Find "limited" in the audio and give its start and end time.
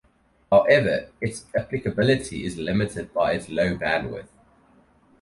2.57-3.13